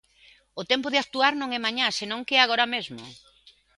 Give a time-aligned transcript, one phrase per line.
[0.61, 3.03] O tempo de actuar non é mañá senón que é agora mesmo.